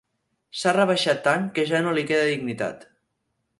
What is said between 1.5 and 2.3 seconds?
que ja no li queda